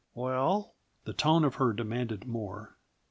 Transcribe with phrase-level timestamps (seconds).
[0.15, 0.73] "Well?"
[1.03, 2.75] The tone of her demanded more.